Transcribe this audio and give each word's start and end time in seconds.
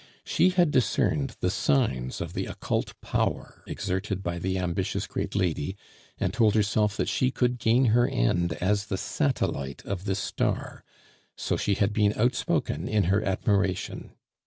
She 0.25 0.49
had 0.49 0.71
discerned 0.71 1.35
the 1.41 1.51
signs 1.51 2.21
of 2.21 2.33
the 2.33 2.47
occult 2.47 2.99
power 3.01 3.61
exerted 3.67 4.23
by 4.23 4.39
the 4.39 4.57
ambitious 4.57 5.05
great 5.05 5.35
lady, 5.35 5.77
and 6.19 6.33
told 6.33 6.55
herself 6.55 6.97
that 6.97 7.07
she 7.07 7.29
could 7.29 7.59
gain 7.59 7.85
her 7.93 8.07
end 8.07 8.53
as 8.53 8.87
the 8.87 8.97
satellite 8.97 9.85
of 9.85 10.05
this 10.05 10.17
star, 10.17 10.83
so 11.35 11.55
she 11.55 11.75
had 11.75 11.93
been 11.93 12.13
outspoken 12.17 12.87
in 12.87 13.03
her 13.13 13.23
admiration. 13.23 14.13